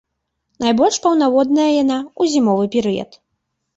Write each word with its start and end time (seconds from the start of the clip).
Найбольш 0.65 0.95
паўнаводная 1.03 1.67
яна 1.83 1.97
ў 2.01 2.23
зімовы 2.37 2.65
перыяд. 2.77 3.11